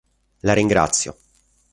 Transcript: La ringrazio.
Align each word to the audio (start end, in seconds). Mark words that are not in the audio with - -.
La 0.39 0.53
ringrazio. 0.53 1.15